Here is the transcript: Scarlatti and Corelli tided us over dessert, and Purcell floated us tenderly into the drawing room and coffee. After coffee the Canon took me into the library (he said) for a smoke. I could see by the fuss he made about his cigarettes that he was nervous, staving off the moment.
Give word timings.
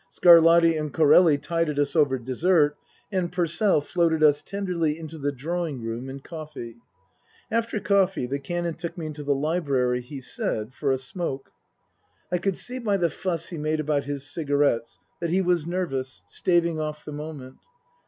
Scarlatti 0.09 0.75
and 0.79 0.91
Corelli 0.91 1.37
tided 1.37 1.77
us 1.77 1.95
over 1.95 2.17
dessert, 2.17 2.75
and 3.11 3.31
Purcell 3.31 3.81
floated 3.81 4.23
us 4.23 4.41
tenderly 4.41 4.97
into 4.97 5.19
the 5.19 5.31
drawing 5.31 5.79
room 5.83 6.09
and 6.09 6.23
coffee. 6.23 6.77
After 7.51 7.79
coffee 7.79 8.25
the 8.25 8.39
Canon 8.39 8.73
took 8.73 8.97
me 8.97 9.05
into 9.05 9.21
the 9.21 9.35
library 9.35 10.01
(he 10.01 10.19
said) 10.19 10.73
for 10.73 10.91
a 10.91 10.97
smoke. 10.97 11.51
I 12.31 12.39
could 12.39 12.57
see 12.57 12.79
by 12.79 12.97
the 12.97 13.11
fuss 13.11 13.49
he 13.49 13.59
made 13.59 13.79
about 13.79 14.05
his 14.05 14.25
cigarettes 14.25 14.97
that 15.19 15.29
he 15.29 15.43
was 15.43 15.67
nervous, 15.67 16.23
staving 16.25 16.79
off 16.79 17.05
the 17.05 17.11
moment. 17.13 17.57